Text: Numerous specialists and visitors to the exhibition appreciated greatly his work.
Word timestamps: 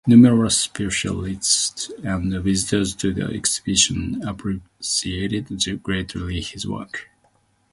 Numerous 0.07 0.57
specialists 0.57 1.91
and 2.03 2.33
visitors 2.43 2.95
to 2.95 3.13
the 3.13 3.25
exhibition 3.35 4.23
appreciated 4.27 5.45
greatly 5.83 6.41
his 6.41 6.65
work. 6.67 7.07